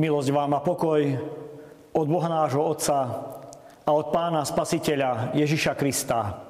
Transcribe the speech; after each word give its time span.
Milosť 0.00 0.32
vám 0.32 0.56
a 0.56 0.64
pokoj 0.64 1.12
od 1.92 2.06
Boha 2.08 2.24
nášho 2.32 2.64
Otca 2.64 3.04
a 3.84 3.90
od 3.92 4.08
Pána 4.08 4.48
Spasiteľa 4.48 5.36
Ježiša 5.36 5.76
Krista. 5.76 6.40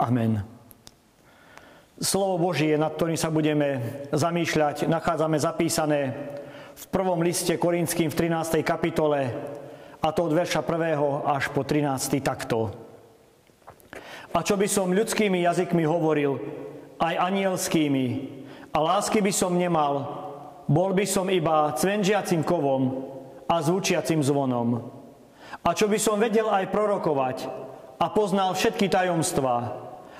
Amen. 0.00 0.40
Slovo 2.00 2.40
Božie, 2.40 2.80
nad 2.80 2.96
ktorým 2.96 3.20
sa 3.20 3.28
budeme 3.28 4.00
zamýšľať, 4.08 4.88
nachádzame 4.88 5.36
zapísané 5.36 6.16
v 6.72 6.84
prvom 6.88 7.20
liste 7.20 7.52
Korinským 7.60 8.08
v 8.08 8.16
13. 8.24 8.64
kapitole 8.64 9.36
a 10.00 10.08
to 10.08 10.24
od 10.24 10.32
verša 10.32 10.64
1. 10.64 11.28
až 11.28 11.52
po 11.52 11.60
13. 11.60 12.24
takto. 12.24 12.72
A 14.32 14.40
čo 14.40 14.56
by 14.56 14.64
som 14.64 14.96
ľudskými 14.96 15.44
jazykmi 15.44 15.84
hovoril, 15.84 16.40
aj 16.96 17.20
anielskými, 17.20 18.06
a 18.72 18.80
lásky 18.80 19.20
by 19.20 19.28
som 19.28 19.60
nemal, 19.60 20.23
bol 20.64 20.96
by 20.96 21.04
som 21.04 21.28
iba 21.28 21.72
cvenžiacim 21.76 22.40
kovom 22.40 23.12
a 23.48 23.60
zvučiacim 23.60 24.24
zvonom. 24.24 24.80
A 25.64 25.70
čo 25.76 25.88
by 25.88 25.98
som 26.00 26.20
vedel 26.20 26.48
aj 26.48 26.72
prorokovať 26.72 27.48
a 28.00 28.06
poznal 28.10 28.56
všetky 28.56 28.88
tajomstvá 28.88 29.56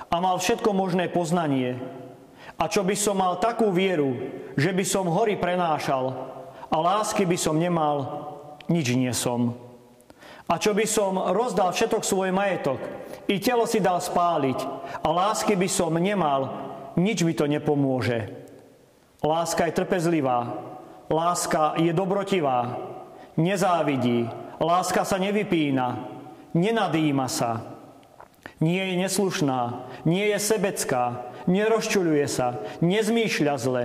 a 0.09 0.15
mal 0.21 0.37
všetko 0.37 0.69
možné 0.71 1.09
poznanie. 1.09 1.81
A 2.55 2.71
čo 2.71 2.85
by 2.85 2.95
som 2.95 3.19
mal 3.19 3.41
takú 3.41 3.73
vieru, 3.73 4.15
že 4.55 4.71
by 4.71 4.85
som 4.85 5.11
hory 5.11 5.35
prenášal 5.35 6.13
a 6.71 6.75
lásky 6.77 7.27
by 7.27 7.35
som 7.35 7.59
nemal, 7.59 7.97
nič 8.71 8.95
nie 8.95 9.11
som. 9.11 9.59
A 10.45 10.61
čo 10.61 10.77
by 10.77 10.85
som 10.85 11.17
rozdal 11.33 11.73
všetok 11.73 12.05
svoj 12.05 12.29
majetok, 12.29 12.77
i 13.25 13.41
telo 13.41 13.65
si 13.65 13.81
dal 13.81 13.97
spáliť 13.97 14.59
a 15.01 15.07
lásky 15.09 15.57
by 15.57 15.65
som 15.65 15.97
nemal, 15.97 16.53
nič 16.95 17.25
mi 17.25 17.33
to 17.33 17.49
nepomôže. 17.49 18.44
Láska 19.23 19.65
je 19.65 19.77
trpezlivá, 19.77 20.53
láska 21.09 21.77
je 21.77 21.93
dobrotivá, 21.93 22.77
nezávidí, 23.37 24.27
láska 24.59 25.05
sa 25.05 25.17
nevypína, 25.19 26.07
nenadýma 26.55 27.27
sa, 27.27 27.63
nie 28.59 28.79
je 28.79 28.95
neslušná, 28.99 29.87
nie 30.07 30.31
je 30.31 30.39
sebecká, 30.39 31.31
nerozčuluje 31.45 32.25
sa, 32.27 32.59
nezmýšľa 32.79 33.55
zle, 33.59 33.83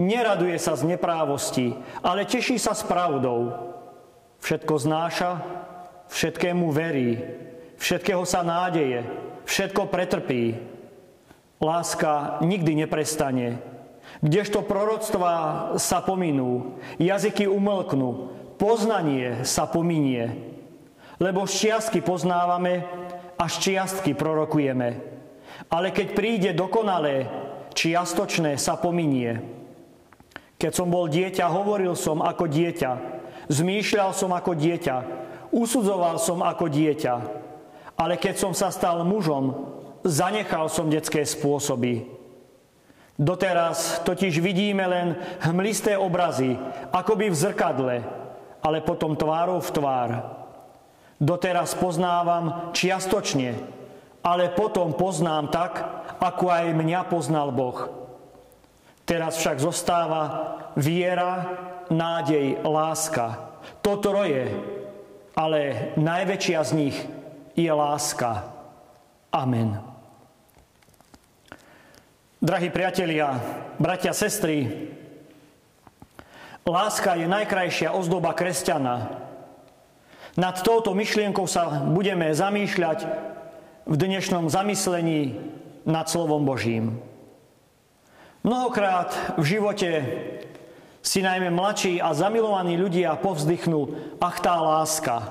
neraduje 0.00 0.56
sa 0.56 0.74
z 0.74 0.96
neprávosti, 0.96 1.76
ale 2.00 2.24
teší 2.24 2.56
sa 2.56 2.72
s 2.72 2.80
pravdou. 2.80 3.52
Všetko 4.40 4.74
znáša, 4.80 5.30
všetkému 6.08 6.72
verí, 6.72 7.20
všetkého 7.76 8.24
sa 8.24 8.40
nádeje, 8.40 9.04
všetko 9.44 9.92
pretrpí. 9.92 10.56
Láska 11.60 12.40
nikdy 12.40 12.88
neprestane, 12.88 13.60
Kdežto 14.20 14.60
proroctvá 14.60 15.36
sa 15.80 16.04
pominú, 16.04 16.76
jazyky 17.00 17.48
umlknú, 17.48 18.36
poznanie 18.60 19.48
sa 19.48 19.64
pominie. 19.64 20.36
Lebo 21.16 21.48
ščiastky 21.48 22.04
poznávame 22.04 22.84
a 23.40 23.44
ščiastky 23.48 24.12
prorokujeme. 24.12 25.00
Ale 25.72 25.88
keď 25.88 26.06
príde 26.12 26.50
dokonalé, 26.52 27.28
čiastočné 27.72 28.60
sa 28.60 28.76
pominie. 28.76 29.40
Keď 30.60 30.72
som 30.76 30.92
bol 30.92 31.08
dieťa, 31.08 31.48
hovoril 31.48 31.96
som 31.96 32.20
ako 32.20 32.44
dieťa, 32.44 32.92
zmýšľal 33.48 34.12
som 34.12 34.36
ako 34.36 34.52
dieťa, 34.52 34.96
usudzoval 35.48 36.20
som 36.20 36.44
ako 36.44 36.68
dieťa. 36.68 37.14
Ale 37.96 38.20
keď 38.20 38.36
som 38.36 38.52
sa 38.52 38.68
stal 38.68 39.00
mužom, 39.08 39.72
zanechal 40.04 40.68
som 40.68 40.92
detské 40.92 41.24
spôsoby. 41.24 42.19
Doteraz 43.20 44.00
totiž 44.00 44.40
vidíme 44.40 44.88
len 44.88 45.12
hmlisté 45.44 45.92
obrazy, 45.92 46.56
akoby 46.88 47.28
v 47.28 47.36
zrkadle, 47.36 47.96
ale 48.64 48.80
potom 48.80 49.12
tvárou 49.12 49.60
v 49.60 49.70
tvár. 49.76 50.10
Doteraz 51.20 51.76
poznávam 51.76 52.72
čiastočne, 52.72 53.60
ale 54.24 54.48
potom 54.56 54.96
poznám 54.96 55.52
tak, 55.52 55.72
ako 56.16 56.48
aj 56.48 56.72
mňa 56.72 57.00
poznal 57.12 57.52
Boh. 57.52 57.92
Teraz 59.04 59.36
však 59.36 59.60
zostáva 59.60 60.56
viera, 60.72 61.60
nádej, 61.92 62.64
láska. 62.64 63.52
To 63.84 64.00
troje, 64.00 64.48
ale 65.36 65.92
najväčšia 66.00 66.60
z 66.64 66.72
nich 66.72 66.96
je 67.52 67.68
láska. 67.68 68.48
Amen. 69.28 69.89
Drahí 72.40 72.72
priatelia, 72.72 73.36
bratia, 73.76 74.16
sestry, 74.16 74.64
láska 76.64 77.12
je 77.12 77.28
najkrajšia 77.28 77.92
ozdoba 77.92 78.32
kresťana. 78.32 79.12
Nad 80.40 80.64
touto 80.64 80.96
myšlienkou 80.96 81.44
sa 81.44 81.84
budeme 81.84 82.32
zamýšľať 82.32 83.04
v 83.84 83.92
dnešnom 83.92 84.48
zamyslení 84.48 85.36
nad 85.84 86.08
slovom 86.08 86.48
Božím. 86.48 87.04
Mnohokrát 88.40 89.36
v 89.36 89.44
živote 89.44 89.90
si 91.04 91.20
najmä 91.20 91.52
mladší 91.52 92.00
a 92.00 92.16
zamilovaní 92.16 92.80
ľudia 92.80 93.20
povzdychnú, 93.20 94.16
ach 94.16 94.40
tá 94.40 94.56
láska. 94.56 95.28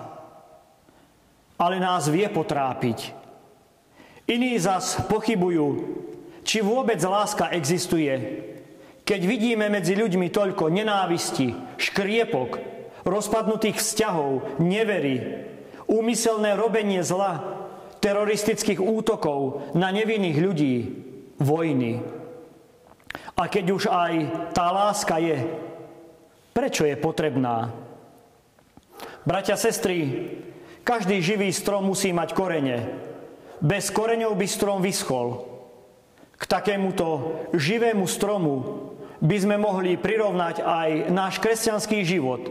Ale 1.58 1.82
nás 1.82 2.06
vie 2.06 2.30
potrápiť. 2.30 3.18
Iní 4.30 4.62
zas 4.62 5.02
pochybujú, 5.10 5.99
či 6.50 6.66
vôbec 6.66 6.98
láska 7.06 7.54
existuje. 7.54 8.10
Keď 9.06 9.22
vidíme 9.22 9.70
medzi 9.70 9.94
ľuďmi 9.94 10.34
toľko 10.34 10.74
nenávisti, 10.74 11.54
škriepok, 11.78 12.58
rozpadnutých 13.06 13.78
vzťahov, 13.78 14.58
nevery, 14.58 15.46
úmyselné 15.86 16.58
robenie 16.58 17.06
zla, 17.06 17.38
teroristických 18.02 18.82
útokov 18.82 19.70
na 19.78 19.94
nevinných 19.94 20.38
ľudí, 20.42 20.76
vojny. 21.38 22.02
A 23.38 23.46
keď 23.46 23.66
už 23.70 23.84
aj 23.86 24.14
tá 24.58 24.74
láska 24.74 25.22
je, 25.22 25.38
prečo 26.58 26.82
je 26.82 26.98
potrebná? 26.98 27.70
Bratia, 29.22 29.54
sestry, 29.54 30.34
každý 30.82 31.22
živý 31.22 31.54
strom 31.54 31.86
musí 31.86 32.10
mať 32.10 32.34
korene. 32.34 32.90
Bez 33.62 33.94
koreňov 33.94 34.34
by 34.34 34.48
strom 34.50 34.82
vyschol. 34.82 35.59
K 36.40 36.44
takémuto 36.48 37.36
živému 37.52 38.08
stromu 38.08 38.88
by 39.20 39.38
sme 39.38 39.60
mohli 39.60 40.00
prirovnať 40.00 40.64
aj 40.64 40.90
náš 41.12 41.44
kresťanský 41.44 42.08
život. 42.08 42.48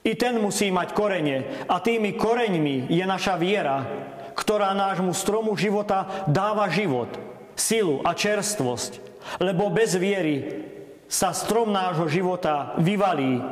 I 0.00 0.16
ten 0.16 0.40
musí 0.40 0.72
mať 0.72 0.96
korene 0.96 1.68
a 1.68 1.76
tými 1.84 2.16
koreňmi 2.16 2.88
je 2.88 3.04
naša 3.04 3.36
viera, 3.36 3.84
ktorá 4.32 4.72
nášmu 4.72 5.12
stromu 5.12 5.52
života 5.52 6.24
dáva 6.24 6.72
život, 6.72 7.12
silu 7.52 8.00
a 8.00 8.16
čerstvosť. 8.16 9.04
Lebo 9.44 9.68
bez 9.68 9.92
viery 10.00 10.64
sa 11.04 11.36
strom 11.36 11.76
nášho 11.76 12.08
života 12.08 12.72
vyvalí, 12.80 13.42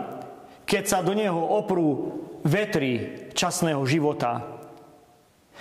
keď 0.65 0.85
sa 0.89 0.99
do 1.05 1.13
neho 1.13 1.37
oprú 1.37 2.17
vetry 2.41 3.29
časného 3.37 3.85
života. 3.85 4.45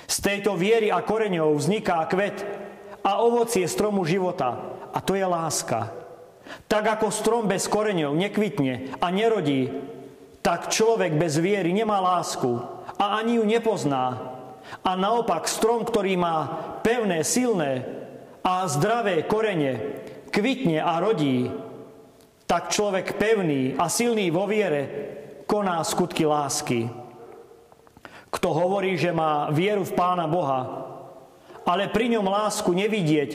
Z 0.08 0.24
tejto 0.24 0.56
viery 0.56 0.92
a 0.92 1.04
koreňov 1.04 1.60
vzniká 1.60 2.04
kvet, 2.08 2.63
a 3.04 3.20
ovocie 3.22 3.68
stromu 3.68 4.08
života. 4.08 4.80
A 4.96 5.04
to 5.04 5.14
je 5.14 5.28
láska. 5.28 5.92
Tak 6.72 7.00
ako 7.00 7.08
strom 7.12 7.44
bez 7.46 7.68
koreňov 7.68 8.16
nekvitne 8.16 8.96
a 9.00 9.08
nerodí, 9.12 9.72
tak 10.44 10.72
človek 10.72 11.16
bez 11.16 11.40
viery 11.40 11.72
nemá 11.72 12.04
lásku 12.04 12.60
a 13.00 13.20
ani 13.20 13.40
ju 13.40 13.44
nepozná. 13.48 14.36
A 14.84 14.92
naopak 14.96 15.48
strom, 15.48 15.84
ktorý 15.84 16.16
má 16.20 16.38
pevné, 16.84 17.24
silné 17.24 17.84
a 18.44 18.68
zdravé 18.68 19.24
korene, 19.24 20.04
kvitne 20.32 20.84
a 20.84 21.00
rodí, 21.00 21.48
tak 22.44 22.76
človek 22.76 23.16
pevný 23.16 23.80
a 23.80 23.88
silný 23.88 24.28
vo 24.32 24.44
viere 24.48 24.84
koná 25.48 25.80
skutky 25.84 26.28
lásky. 26.28 26.92
Kto 28.34 28.50
hovorí, 28.52 28.98
že 28.98 29.16
má 29.16 29.48
vieru 29.54 29.86
v 29.86 29.96
Pána 29.96 30.28
Boha, 30.28 30.83
ale 31.64 31.92
pri 31.92 32.12
ňom 32.16 32.28
lásku 32.28 32.72
nevidieť, 32.72 33.32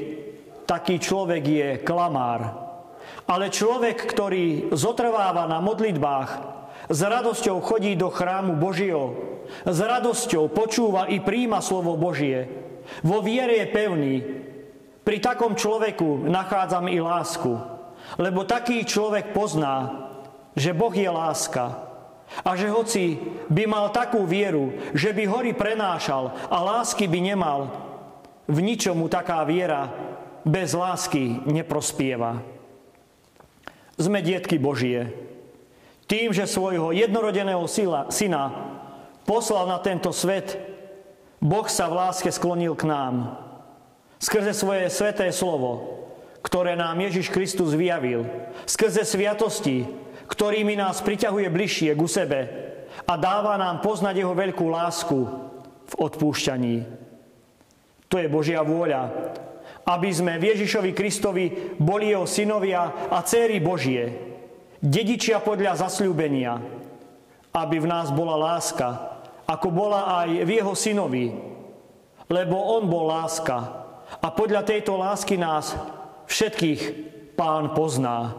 taký 0.68 1.00
človek 1.00 1.42
je 1.44 1.68
klamár. 1.80 2.68
Ale 3.24 3.52
človek, 3.52 4.04
ktorý 4.04 4.72
zotrváva 4.72 5.48
na 5.48 5.60
modlitbách, 5.64 6.30
s 6.88 7.00
radosťou 7.04 7.60
chodí 7.60 7.96
do 7.96 8.08
chrámu 8.08 8.56
Božieho, 8.56 9.16
s 9.64 9.78
radosťou 9.80 10.48
počúva 10.52 11.08
i 11.08 11.20
príjma 11.20 11.60
slovo 11.60 11.96
Božie, 11.96 12.48
vo 13.04 13.20
viere 13.20 13.64
je 13.64 13.66
pevný, 13.68 14.14
pri 15.04 15.24
takom 15.24 15.56
človeku 15.56 16.28
nachádzam 16.28 16.88
i 16.92 17.00
lásku, 17.00 17.52
lebo 18.20 18.44
taký 18.44 18.84
človek 18.84 19.32
pozná, 19.32 20.04
že 20.52 20.76
Boh 20.76 20.92
je 20.92 21.08
láska 21.08 21.80
a 22.44 22.50
že 22.56 22.68
hoci 22.68 23.16
by 23.48 23.64
mal 23.64 23.88
takú 23.88 24.28
vieru, 24.28 24.76
že 24.92 25.16
by 25.16 25.24
hory 25.24 25.52
prenášal 25.56 26.36
a 26.52 26.56
lásky 26.60 27.08
by 27.08 27.20
nemal, 27.24 27.87
v 28.48 28.58
ničom 28.64 28.96
mu 28.96 29.12
taká 29.12 29.44
viera 29.44 29.92
bez 30.42 30.72
lásky 30.72 31.44
neprospieva. 31.44 32.40
Sme 34.00 34.24
dietky 34.24 34.56
Božie. 34.56 35.12
Tým, 36.08 36.32
že 36.32 36.48
svojho 36.48 36.96
jednorodeného 36.96 37.68
syna 38.08 38.44
poslal 39.28 39.68
na 39.68 39.76
tento 39.76 40.08
svet, 40.16 40.56
Boh 41.38 41.68
sa 41.68 41.92
v 41.92 42.00
láske 42.00 42.32
sklonil 42.32 42.72
k 42.72 42.88
nám. 42.88 43.36
Skrze 44.16 44.56
svoje 44.56 44.88
sveté 44.88 45.28
slovo, 45.30 46.00
ktoré 46.40 46.74
nám 46.74 46.96
Ježiš 46.96 47.28
Kristus 47.28 47.76
vyjavil. 47.76 48.24
Skrze 48.64 49.04
sviatosti, 49.04 49.84
ktorými 50.26 50.74
nás 50.80 51.04
priťahuje 51.04 51.46
bližšie 51.52 51.90
ku 51.92 52.08
sebe 52.08 52.48
a 53.04 53.12
dáva 53.20 53.60
nám 53.60 53.84
poznať 53.84 54.24
jeho 54.24 54.32
veľkú 54.32 54.66
lásku 54.66 55.18
v 55.88 55.94
odpúšťaní. 56.00 57.07
To 58.08 58.16
je 58.16 58.28
Božia 58.28 58.64
vôľa, 58.64 59.34
aby 59.88 60.08
sme 60.12 60.36
v 60.36 60.52
Ježišovi 60.52 60.92
Kristovi 60.92 61.76
boli 61.76 62.12
jeho 62.12 62.24
synovia 62.28 63.08
a 63.08 63.20
céry 63.24 63.60
Božie, 63.60 64.12
dedičia 64.80 65.40
podľa 65.40 65.80
zasľúbenia, 65.88 66.60
aby 67.52 67.76
v 67.80 67.90
nás 67.90 68.12
bola 68.12 68.36
láska, 68.36 69.16
ako 69.48 69.68
bola 69.72 70.24
aj 70.24 70.44
v 70.44 70.50
jeho 70.60 70.74
synovi, 70.76 71.32
lebo 72.28 72.56
on 72.56 72.84
bol 72.88 73.08
láska. 73.08 73.88
A 74.20 74.28
podľa 74.32 74.64
tejto 74.64 74.96
lásky 74.96 75.36
nás 75.36 75.76
všetkých 76.28 76.80
pán 77.36 77.72
pozná. 77.72 78.36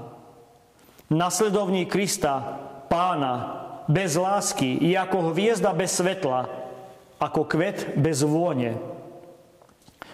Nasledovník 1.10 1.90
Krista, 1.90 2.62
pána, 2.90 3.58
bez 3.90 4.14
lásky 4.14 4.78
je 4.78 4.94
ako 4.94 5.34
hviezda 5.34 5.74
bez 5.74 5.98
svetla, 5.98 6.46
ako 7.18 7.42
kvet 7.50 7.98
bez 7.98 8.22
vône. 8.22 8.78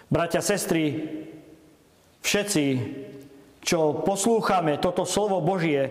Bratia, 0.05 0.37
sestry, 0.37 1.01
všetci, 2.21 2.65
čo 3.65 4.05
poslúchame 4.05 4.77
toto 4.77 5.01
slovo 5.01 5.41
Božie, 5.41 5.89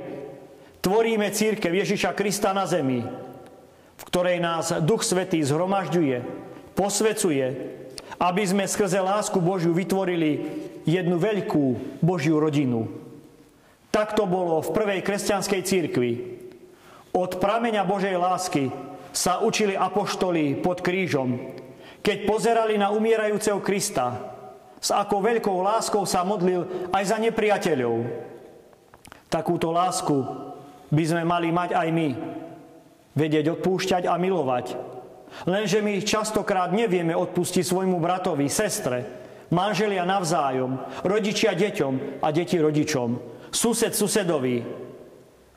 tvoríme 0.78 1.34
církev 1.34 1.74
Ježiša 1.74 2.14
Krista 2.14 2.54
na 2.54 2.62
zemi, 2.62 3.02
v 3.98 4.02
ktorej 4.06 4.38
nás 4.38 4.70
Duch 4.86 5.02
Svetý 5.02 5.42
zhromažďuje, 5.42 6.22
posvecuje, 6.78 7.46
aby 8.22 8.42
sme 8.46 8.70
skrze 8.70 9.02
lásku 9.02 9.42
Božiu 9.42 9.74
vytvorili 9.74 10.46
jednu 10.86 11.18
veľkú 11.18 11.98
Božiu 11.98 12.38
rodinu. 12.38 12.86
Tak 13.90 14.14
to 14.14 14.30
bolo 14.30 14.62
v 14.62 14.74
prvej 14.74 15.00
kresťanskej 15.02 15.60
církvi. 15.66 16.12
Od 17.10 17.42
prameňa 17.42 17.82
Božej 17.82 18.14
lásky 18.14 18.70
sa 19.10 19.42
učili 19.42 19.74
apoštoli 19.74 20.58
pod 20.58 20.82
krížom, 20.82 21.54
keď 22.04 22.28
pozerali 22.28 22.76
na 22.76 22.92
umierajúceho 22.92 23.64
Krista, 23.64 24.12
s 24.76 24.92
akou 24.92 25.24
veľkou 25.24 25.64
láskou 25.64 26.04
sa 26.04 26.20
modlil 26.20 26.92
aj 26.92 27.04
za 27.08 27.16
nepriateľov. 27.16 28.04
Takúto 29.32 29.72
lásku 29.72 30.12
by 30.92 31.04
sme 31.08 31.24
mali 31.24 31.48
mať 31.48 31.72
aj 31.72 31.88
my. 31.88 32.10
Vedieť 33.16 33.56
odpúšťať 33.56 34.04
a 34.04 34.20
milovať. 34.20 34.76
Lenže 35.48 35.80
my 35.80 36.04
častokrát 36.04 36.68
nevieme 36.76 37.16
odpustiť 37.16 37.64
svojmu 37.64 37.96
bratovi, 37.96 38.52
sestre, 38.52 39.08
manželia 39.48 40.04
navzájom, 40.04 40.76
rodičia 41.02 41.56
deťom 41.56 42.20
a 42.20 42.28
deti 42.28 42.60
rodičom, 42.60 43.16
sused 43.48 43.96
susedovi, 43.96 44.60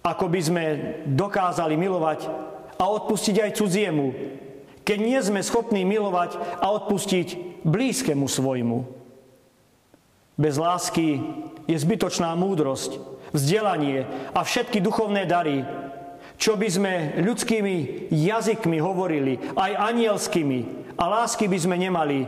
ako 0.02 0.26
by 0.32 0.40
sme 0.40 0.64
dokázali 1.04 1.76
milovať 1.76 2.32
a 2.80 2.84
odpustiť 2.88 3.36
aj 3.44 3.52
cudziemu, 3.60 4.08
keď 4.88 4.98
nie 5.04 5.20
sme 5.20 5.44
schopní 5.44 5.84
milovať 5.84 6.40
a 6.64 6.72
odpustiť 6.72 7.60
blízkemu 7.68 8.24
svojmu. 8.24 8.88
Bez 10.40 10.56
lásky 10.56 11.20
je 11.68 11.76
zbytočná 11.76 12.32
múdrosť, 12.40 12.96
vzdelanie 13.36 14.08
a 14.32 14.40
všetky 14.48 14.80
duchovné 14.80 15.28
dary, 15.28 15.68
čo 16.40 16.56
by 16.56 16.68
sme 16.72 16.94
ľudskými 17.20 18.08
jazykmi 18.14 18.80
hovorili, 18.80 19.42
aj 19.60 19.92
anielskými, 19.92 20.60
a 20.96 21.04
lásky 21.04 21.52
by 21.52 21.58
sme 21.60 21.76
nemali, 21.76 22.24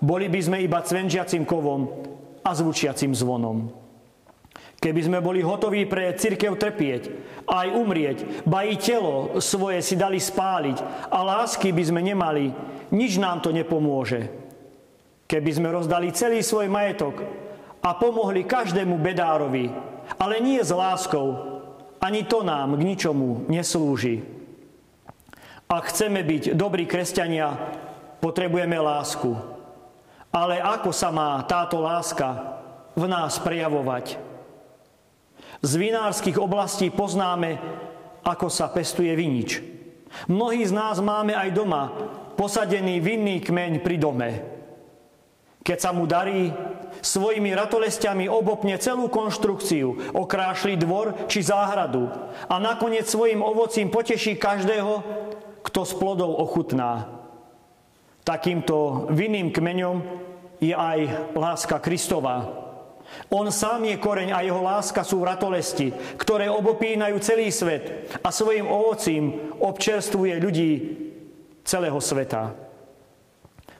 boli 0.00 0.32
by 0.32 0.40
sme 0.40 0.64
iba 0.64 0.80
cvenžiacim 0.80 1.44
kovom 1.44 2.08
a 2.40 2.50
zvučiacim 2.56 3.12
zvonom. 3.12 3.87
Keby 4.78 5.00
sme 5.10 5.18
boli 5.18 5.42
hotoví 5.42 5.90
pre 5.90 6.14
církev 6.14 6.54
trpieť, 6.54 7.10
aj 7.50 7.66
umrieť, 7.74 8.46
ba 8.46 8.62
i 8.62 8.78
telo 8.78 9.42
svoje 9.42 9.82
si 9.82 9.98
dali 9.98 10.22
spáliť 10.22 11.10
a 11.10 11.18
lásky 11.18 11.74
by 11.74 11.82
sme 11.82 11.98
nemali, 11.98 12.54
nič 12.94 13.18
nám 13.18 13.42
to 13.42 13.50
nepomôže. 13.50 14.30
Keby 15.26 15.50
sme 15.50 15.74
rozdali 15.74 16.14
celý 16.14 16.46
svoj 16.46 16.70
majetok 16.70 17.26
a 17.82 17.90
pomohli 17.98 18.46
každému 18.46 19.02
bedárovi, 19.02 19.66
ale 20.14 20.38
nie 20.38 20.62
s 20.62 20.70
láskou, 20.70 21.58
ani 21.98 22.22
to 22.22 22.46
nám 22.46 22.78
k 22.78 22.86
ničomu 22.86 23.50
neslúži. 23.50 24.22
Ak 25.66 25.90
chceme 25.90 26.22
byť 26.22 26.54
dobrí 26.54 26.86
kresťania, 26.86 27.50
potrebujeme 28.22 28.78
lásku. 28.78 29.34
Ale 30.30 30.62
ako 30.62 30.94
sa 30.94 31.10
má 31.10 31.42
táto 31.44 31.82
láska 31.82 32.56
v 32.94 33.10
nás 33.10 33.36
prejavovať? 33.42 34.27
Z 35.58 35.72
vinárskych 35.74 36.38
oblastí 36.38 36.94
poznáme, 36.94 37.58
ako 38.22 38.46
sa 38.46 38.70
pestuje 38.70 39.10
vinič. 39.18 39.58
Mnohí 40.30 40.62
z 40.64 40.72
nás 40.72 41.02
máme 41.02 41.34
aj 41.34 41.50
doma 41.50 41.82
posadený 42.38 43.02
vinný 43.02 43.42
kmeň 43.42 43.72
pri 43.82 43.96
dome. 43.98 44.30
Keď 45.66 45.78
sa 45.82 45.90
mu 45.90 46.06
darí, 46.06 46.48
svojimi 47.02 47.52
ratolestiami 47.52 48.30
obopne 48.30 48.78
celú 48.78 49.10
konštrukciu, 49.10 50.14
okrášli 50.14 50.78
dvor 50.78 51.28
či 51.28 51.44
záhradu 51.44 52.08
a 52.46 52.56
nakoniec 52.62 53.04
svojim 53.04 53.42
ovocím 53.42 53.90
poteší 53.90 54.38
každého, 54.38 55.02
kto 55.66 55.80
s 55.84 55.92
plodov 55.98 56.38
ochutná. 56.40 57.10
Takýmto 58.22 59.10
vinným 59.12 59.50
kmeňom 59.52 59.96
je 60.62 60.72
aj 60.72 61.32
láska 61.36 61.82
Kristova, 61.82 62.67
on 63.28 63.48
sám 63.52 63.84
je 63.84 63.96
koreň 64.00 64.32
a 64.32 64.44
jeho 64.44 64.60
láska 64.60 65.04
sú 65.04 65.20
vratolesti, 65.20 65.92
ktoré 66.16 66.48
obopínajú 66.48 67.16
celý 67.20 67.52
svet 67.52 68.08
a 68.24 68.28
svojim 68.32 68.64
ovocím 68.64 69.52
občerstvuje 69.60 70.34
ľudí 70.40 70.70
celého 71.64 72.00
sveta. 72.00 72.56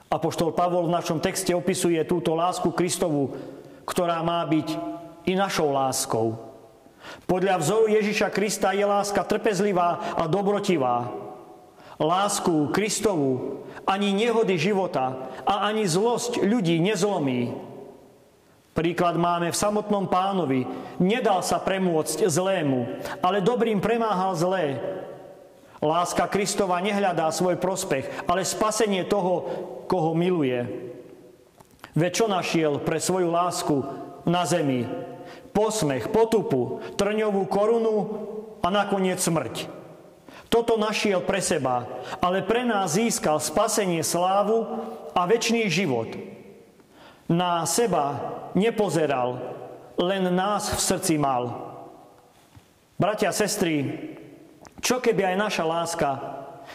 Apoštol 0.09 0.57
Pavol 0.57 0.89
v 0.89 0.97
našom 0.97 1.21
texte 1.21 1.53
opisuje 1.53 2.01
túto 2.09 2.33
lásku 2.33 2.73
Kristovu, 2.73 3.37
ktorá 3.85 4.25
má 4.25 4.41
byť 4.49 4.69
i 5.29 5.37
našou 5.37 5.73
láskou. 5.73 6.41
Podľa 7.29 7.61
vzoru 7.61 7.93
Ježiša 7.93 8.33
Krista 8.33 8.73
je 8.73 8.85
láska 8.85 9.25
trpezlivá 9.25 10.17
a 10.17 10.25
dobrotivá. 10.25 11.13
Lásku 12.01 12.73
Kristovu 12.73 13.65
ani 13.85 14.13
nehody 14.13 14.57
života 14.57 15.29
a 15.45 15.69
ani 15.69 15.85
zlosť 15.89 16.41
ľudí 16.41 16.81
nezlomí. 16.81 17.68
Príklad 18.79 19.19
máme 19.19 19.51
v 19.51 19.59
samotnom 19.59 20.07
pánovi. 20.07 20.63
Nedal 21.03 21.43
sa 21.43 21.59
premôcť 21.59 22.31
zlému, 22.31 22.87
ale 23.19 23.43
dobrým 23.43 23.83
premáhal 23.83 24.39
zlé. 24.39 24.79
Láska 25.83 26.31
Kristova 26.31 26.79
nehľadá 26.79 27.27
svoj 27.35 27.59
prospech, 27.59 28.07
ale 28.31 28.47
spasenie 28.47 29.03
toho, 29.03 29.35
koho 29.91 30.15
miluje. 30.15 30.63
Veď 31.99 32.23
čo 32.23 32.27
našiel 32.31 32.79
pre 32.79 33.03
svoju 33.03 33.35
lásku 33.35 33.83
na 34.23 34.47
zemi? 34.47 34.87
Posmech, 35.51 36.15
potupu, 36.15 36.79
trňovú 36.95 37.51
korunu 37.51 37.97
a 38.63 38.71
nakoniec 38.71 39.19
smrť. 39.19 39.67
Toto 40.47 40.79
našiel 40.79 41.27
pre 41.27 41.43
seba, 41.43 41.83
ale 42.23 42.47
pre 42.47 42.63
nás 42.63 42.95
získal 42.95 43.43
spasenie 43.43 44.07
slávu 44.07 44.71
a 45.19 45.27
väčší 45.27 45.67
život– 45.67 46.15
na 47.29 47.69
seba 47.69 48.17
nepozeral, 48.57 49.37
len 50.01 50.33
nás 50.33 50.73
v 50.73 50.81
srdci 50.81 51.15
mal. 51.21 51.69
Bratia 52.99 53.31
sestry, 53.31 53.85
čo 54.81 54.99
keby 54.99 55.35
aj 55.35 55.37
naša 55.37 55.65
láska 55.69 56.11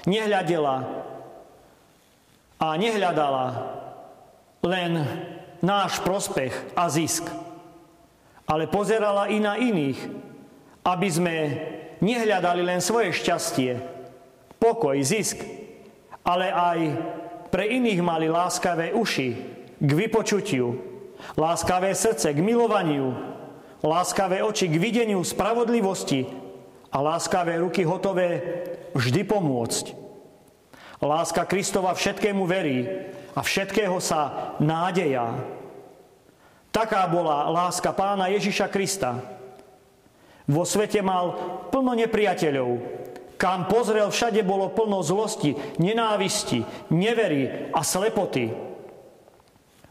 nehľadela 0.05 0.88
a 2.62 2.67
nehľadala 2.79 3.45
len 4.63 4.91
náš 5.60 6.00
prospech 6.00 6.53
a 6.79 6.88
zisk, 6.88 7.27
ale 8.48 8.72
pozerala 8.72 9.27
i 9.27 9.39
na 9.39 9.60
iných, 9.60 10.00
aby 10.83 11.07
sme 11.12 11.36
nehľadali 12.00 12.63
len 12.63 12.79
svoje 12.83 13.15
šťastie, 13.15 13.79
pokoj, 14.60 14.95
zisk, 15.03 15.43
ale 16.24 16.51
aj 16.51 16.79
pre 17.51 17.67
iných 17.67 18.00
mali 18.03 18.31
láskavé 18.31 18.95
uši, 18.95 19.52
k 19.84 19.90
vypočutiu, 19.92 20.80
láskavé 21.36 21.92
srdce 21.92 22.32
k 22.32 22.40
milovaniu, 22.40 23.12
láskavé 23.84 24.40
oči 24.40 24.72
k 24.72 24.80
videniu 24.80 25.20
spravodlivosti 25.20 26.24
a 26.88 27.04
láskavé 27.04 27.60
ruky 27.60 27.84
hotové 27.84 28.40
vždy 28.96 29.28
pomôcť. 29.28 29.86
Láska 31.04 31.44
Kristova 31.44 31.92
všetkému 31.92 32.48
verí 32.48 32.88
a 33.36 33.44
všetkého 33.44 34.00
sa 34.00 34.56
nádeja. 34.63 35.36
Taká 36.72 37.04
bola 37.12 37.52
láska 37.52 37.92
pána 37.92 38.32
Ježiša 38.32 38.72
Krista. 38.72 39.20
Vo 40.48 40.63
svete 40.63 41.04
mal 41.04 41.36
plno 41.75 41.92
nepriateľov. 41.92 42.70
Kam 43.36 43.68
pozrel, 43.68 44.08
všade 44.08 44.40
bolo 44.48 44.72
plno 44.72 45.04
zlosti, 45.04 45.52
nenávisti, 45.75 46.63
nevery 46.96 47.68
a 47.75 47.84
slepoty. 47.84 48.73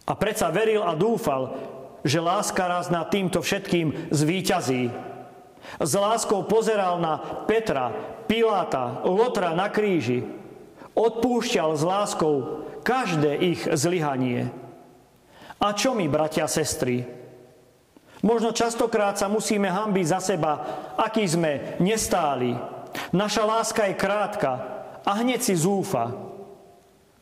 A 0.06 0.12
predsa 0.18 0.50
veril 0.50 0.82
a 0.82 0.98
dúfal, 0.98 1.54
že 2.02 2.18
láska 2.18 2.66
raz 2.66 2.90
nad 2.90 3.06
týmto 3.06 3.38
všetkým 3.38 4.10
zvíťazí. 4.10 4.90
S 5.78 5.92
láskou 5.94 6.42
pozeral 6.42 6.98
na 6.98 7.44
Petra, 7.46 7.94
Piláta, 8.26 9.06
Lotra 9.06 9.54
na 9.54 9.70
kríži. 9.70 10.26
Odpúšťal 10.92 11.70
s 11.78 11.82
láskou 11.86 12.66
každé 12.82 13.38
ich 13.38 13.62
zlyhanie. 13.64 14.50
A 15.62 15.70
čo 15.72 15.94
my, 15.94 16.10
bratia 16.10 16.44
a 16.44 16.50
sestry? 16.50 17.06
Možno 18.22 18.50
častokrát 18.54 19.18
sa 19.18 19.30
musíme 19.30 19.70
hambiť 19.70 20.06
za 20.06 20.18
seba, 20.22 20.52
aký 20.98 21.26
sme 21.26 21.78
nestáli. 21.82 22.54
Naša 23.14 23.42
láska 23.46 23.86
je 23.90 23.94
krátka 23.98 24.52
a 25.02 25.10
hneď 25.22 25.42
si 25.42 25.54
zúfa. 25.58 26.14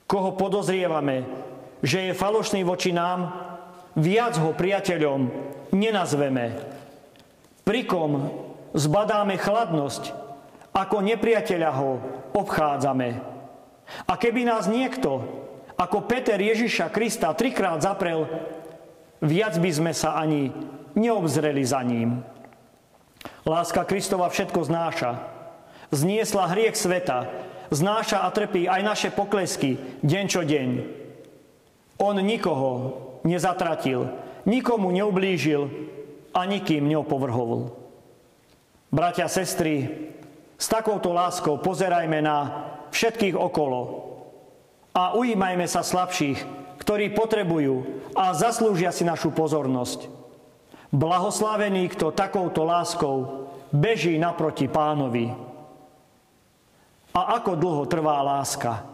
Koho 0.04 0.36
podozrievame, 0.36 1.24
že 1.80 2.10
je 2.10 2.12
falošný 2.16 2.64
voči 2.64 2.92
nám, 2.92 3.32
viac 3.96 4.36
ho 4.38 4.52
priateľom 4.52 5.32
nenazveme. 5.72 6.56
Prikom 7.64 8.30
zbadáme 8.74 9.36
chladnosť, 9.36 10.14
ako 10.70 10.96
nepriateľa 11.02 11.70
ho 11.74 11.90
obchádzame. 12.36 13.08
A 14.06 14.12
keby 14.14 14.46
nás 14.46 14.70
niekto, 14.70 15.26
ako 15.74 16.06
Peter 16.06 16.38
Ježiša 16.38 16.92
Krista, 16.94 17.34
trikrát 17.34 17.82
zaprel, 17.82 18.28
viac 19.18 19.58
by 19.58 19.70
sme 19.70 19.92
sa 19.96 20.14
ani 20.20 20.54
neobzreli 20.94 21.64
za 21.66 21.82
ním. 21.82 22.22
Láska 23.48 23.82
Kristova 23.88 24.28
všetko 24.28 24.60
znáša. 24.68 25.10
Zniesla 25.90 26.46
hriech 26.54 26.78
sveta, 26.78 27.26
znáša 27.74 28.22
a 28.22 28.28
trpí 28.30 28.70
aj 28.70 28.82
naše 28.84 29.08
poklesky 29.10 29.80
deň 30.06 30.24
čo 30.30 30.46
deň. 30.46 30.99
On 32.00 32.16
nikoho 32.16 32.96
nezatratil, 33.28 34.08
nikomu 34.48 34.88
neublížil 34.90 35.68
a 36.32 36.48
nikým 36.48 36.88
neopovrhoval. 36.88 37.76
Bratia 38.90 39.28
sestry, 39.28 40.08
s 40.60 40.66
takouto 40.66 41.14
láskou 41.14 41.60
pozerajme 41.62 42.18
na 42.20 42.38
všetkých 42.90 43.36
okolo 43.38 44.10
a 44.92 45.14
ujímajme 45.14 45.64
sa 45.70 45.86
slabších, 45.86 46.42
ktorí 46.82 47.14
potrebujú 47.14 48.02
a 48.18 48.34
zaslúžia 48.34 48.90
si 48.90 49.06
našu 49.06 49.30
pozornosť. 49.30 50.10
Blahoslavený, 50.90 51.86
kto 51.94 52.10
takouto 52.10 52.66
láskou 52.66 53.46
beží 53.70 54.18
naproti 54.18 54.66
pánovi. 54.66 55.30
A 57.14 57.20
ako 57.38 57.54
dlho 57.54 57.84
trvá 57.86 58.18
láska? 58.26 58.89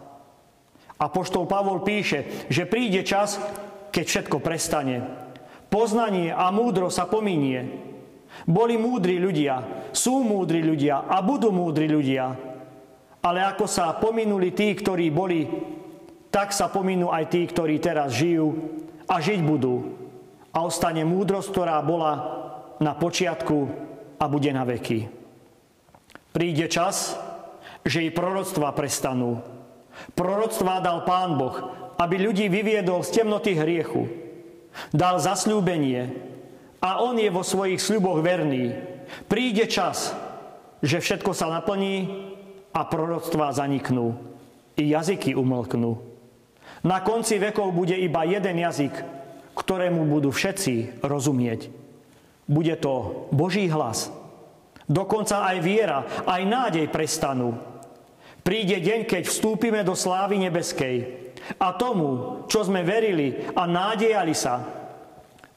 Apoštol 0.97 1.45
Pavol 1.45 1.85
píše, 1.85 2.49
že 2.49 2.65
príde 2.65 3.05
čas, 3.05 3.37
keď 3.93 4.05
všetko 4.05 4.37
prestane. 4.41 5.05
Poznanie 5.69 6.33
a 6.33 6.49
múdro 6.49 6.89
sa 6.89 7.05
pominie. 7.05 7.85
Boli 8.45 8.77
múdri 8.77 9.17
ľudia, 9.21 9.89
sú 9.93 10.21
múdri 10.21 10.61
ľudia 10.61 11.05
a 11.05 11.21
budú 11.21 11.53
múdri 11.53 11.89
ľudia. 11.89 12.33
Ale 13.21 13.39
ako 13.45 13.65
sa 13.65 13.97
pominuli 13.97 14.53
tí, 14.53 14.73
ktorí 14.77 15.09
boli, 15.09 15.45
tak 16.29 16.53
sa 16.53 16.69
pominú 16.69 17.09
aj 17.09 17.33
tí, 17.33 17.41
ktorí 17.49 17.81
teraz 17.81 18.13
žijú 18.13 18.53
a 19.09 19.17
žiť 19.17 19.39
budú. 19.41 19.97
A 20.53 20.65
ostane 20.65 21.01
múdrosť, 21.05 21.49
ktorá 21.49 21.81
bola 21.81 22.13
na 22.77 22.93
počiatku 22.93 23.57
a 24.17 24.25
bude 24.29 24.49
na 24.53 24.65
veky. 24.65 25.09
Príde 26.33 26.69
čas, 26.69 27.17
že 27.81 28.05
i 28.05 28.13
proroctva 28.13 28.69
prestanú. 28.73 29.56
Proroctva 30.13 30.81
dal 30.81 31.03
Pán 31.03 31.37
Boh 31.37 31.87
aby 31.97 32.15
ľudí 32.21 32.45
vyviedol 32.47 33.01
z 33.01 33.21
temnoty 33.21 33.57
hriechu. 33.57 34.05
Dal 34.93 35.17
zasľúbenie 35.17 36.13
a 36.77 37.01
on 37.01 37.17
je 37.17 37.29
vo 37.33 37.41
svojich 37.41 37.81
sľuboch 37.81 38.21
verný. 38.21 38.77
Príde 39.25 39.65
čas, 39.65 40.13
že 40.85 41.01
všetko 41.01 41.33
sa 41.33 41.49
naplní 41.49 42.05
a 42.69 42.85
proroctvá 42.85 43.49
zaniknú. 43.49 44.13
I 44.77 44.93
jazyky 44.93 45.33
umlknú. 45.33 45.97
Na 46.85 47.01
konci 47.01 47.41
vekov 47.41 47.73
bude 47.73 47.97
iba 47.97 48.21
jeden 48.29 48.61
jazyk, 48.61 48.93
ktorému 49.57 50.05
budú 50.05 50.29
všetci 50.29 51.01
rozumieť. 51.01 51.73
Bude 52.45 52.77
to 52.77 53.25
Boží 53.33 53.65
hlas. 53.73 54.13
Dokonca 54.85 55.49
aj 55.49 55.57
viera, 55.65 56.05
aj 56.29 56.41
nádej 56.45 56.85
prestanú. 56.93 57.57
Príde 58.47 58.79
deň, 58.79 59.03
keď 59.03 59.27
vstúpime 59.27 59.83
do 59.83 59.91
slávy 59.91 60.39
nebeskej 60.39 61.03
a 61.59 61.75
tomu, 61.75 62.39
čo 62.47 62.63
sme 62.63 62.79
verili 62.79 63.43
a 63.51 63.67
nádejali 63.67 64.31
sa, 64.31 64.63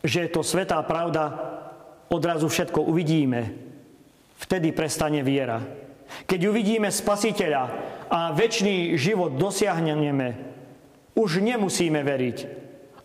že 0.02 0.26
je 0.26 0.34
to 0.34 0.42
svetá 0.42 0.82
pravda, 0.82 1.30
odrazu 2.10 2.50
všetko 2.50 2.82
uvidíme. 2.82 3.54
Vtedy 4.42 4.74
prestane 4.74 5.22
viera. 5.22 5.62
Keď 6.26 6.40
uvidíme 6.50 6.90
Spasiteľa 6.90 7.64
a 8.10 8.34
väčší 8.34 8.98
život 8.98 9.38
dosiahneme, 9.38 10.50
už 11.14 11.46
nemusíme 11.46 12.02
veriť, 12.02 12.38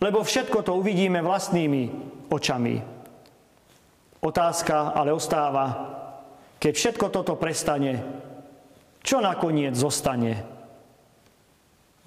lebo 0.01 0.25
všetko 0.25 0.65
to 0.65 0.81
uvidíme 0.81 1.21
vlastnými 1.21 1.81
očami. 2.33 2.81
Otázka 4.17 4.97
ale 4.97 5.13
ostáva, 5.13 5.93
keď 6.57 6.73
všetko 6.73 7.05
toto 7.13 7.37
prestane, 7.37 8.01
čo 9.05 9.21
nakoniec 9.21 9.77
zostane? 9.77 10.41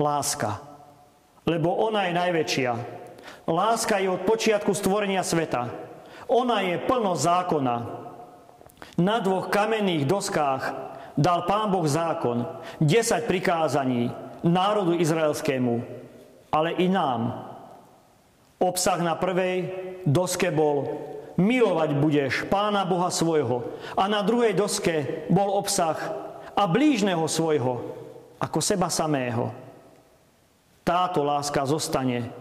Láska 0.02 0.68
lebo 1.48 1.72
ona 1.72 2.04
je 2.04 2.12
najväčšia. 2.12 2.72
Láska 3.48 3.96
je 3.96 4.12
od 4.12 4.28
počiatku 4.28 4.76
stvorenia 4.76 5.24
sveta. 5.24 5.72
Ona 6.28 6.60
je 6.60 6.76
plno 6.76 7.16
zákona. 7.16 7.76
Na 9.00 9.16
dvoch 9.24 9.48
kamenných 9.48 10.04
doskách 10.04 10.62
dal 11.16 11.48
Pán 11.48 11.72
Boh 11.72 11.88
zákon, 11.88 12.44
10 12.84 13.24
prikázaní 13.24 14.12
národu 14.44 15.00
izraelskému, 15.00 15.82
ale 16.52 16.76
i 16.76 16.86
nám. 16.86 17.48
Obsah 18.60 19.00
na 19.00 19.16
prvej 19.16 19.72
doske 20.04 20.52
bol 20.52 20.84
milovať 21.40 21.90
budeš 21.96 22.32
Pána 22.52 22.84
Boha 22.84 23.08
svojho. 23.08 23.72
A 23.96 24.04
na 24.06 24.20
druhej 24.20 24.52
doske 24.52 25.26
bol 25.32 25.48
obsah 25.48 25.96
a 26.58 26.66
blížneho 26.66 27.22
svojho 27.30 27.94
ako 28.42 28.58
seba 28.58 28.90
samého 28.90 29.54
táto 30.82 31.22
láska 31.22 31.62
zostane, 31.68 32.34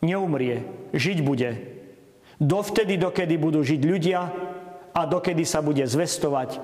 neumrie, 0.00 0.64
žiť 0.96 1.18
bude. 1.20 1.50
Dovtedy, 2.40 2.96
dokedy 2.96 3.36
budú 3.36 3.60
žiť 3.60 3.82
ľudia 3.82 4.20
a 4.94 5.00
dokedy 5.04 5.44
sa 5.44 5.60
bude 5.60 5.84
zvestovať 5.84 6.62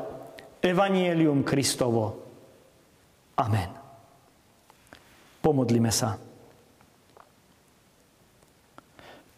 Evanielium 0.65 1.43
Kristovo. 1.43 2.23
Amen. 3.35 3.71
Pomodlime 5.43 5.91
sa. 5.91 6.19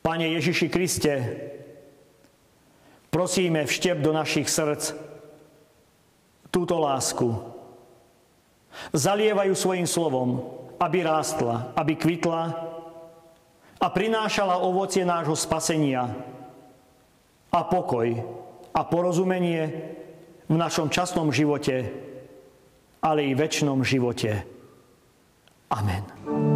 Pane 0.00 0.26
Ježiši 0.36 0.68
Kriste, 0.72 1.14
prosíme 3.12 3.68
vštep 3.68 4.00
do 4.00 4.16
našich 4.16 4.48
srdc 4.48 5.09
túto 6.50 6.76
lásku. 6.78 7.30
Zalievajú 8.94 9.54
svojim 9.54 9.86
slovom 9.86 10.60
aby 10.80 11.04
rástla, 11.04 11.76
aby 11.76 11.92
kvitla 11.92 12.56
a 13.76 13.86
prinášala 13.92 14.64
ovocie 14.64 15.04
nášho 15.04 15.36
spasenia 15.36 16.08
a 17.52 17.60
pokoj 17.68 18.08
a 18.72 18.80
porozumenie 18.88 19.92
v 20.48 20.56
našom 20.56 20.88
časnom 20.88 21.28
živote, 21.28 21.92
ale 23.04 23.28
i 23.28 23.36
väčšnom 23.36 23.84
živote. 23.84 24.40
Amen. 25.68 26.49